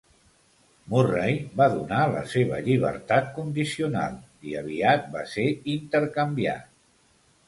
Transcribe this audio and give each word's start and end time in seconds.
Murray 0.91 1.33
va 1.59 1.65
donar 1.73 1.99
la 2.13 2.23
seva 2.31 2.61
llibertat 2.67 3.29
condicional, 3.35 4.15
i 4.53 4.55
aviat 4.63 5.05
va 5.17 5.21
ser 5.35 5.45
intercanviat. 5.75 6.67